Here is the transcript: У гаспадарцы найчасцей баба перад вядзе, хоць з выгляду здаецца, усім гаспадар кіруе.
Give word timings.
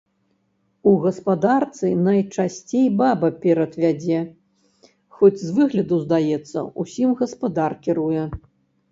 У 0.91 0.91
гаспадарцы 1.01 1.89
найчасцей 2.05 2.87
баба 3.01 3.29
перад 3.43 3.71
вядзе, 3.83 4.19
хоць 5.19 5.37
з 5.43 5.49
выгляду 5.59 5.99
здаецца, 6.05 6.65
усім 6.85 7.13
гаспадар 7.21 7.71
кіруе. 7.89 8.23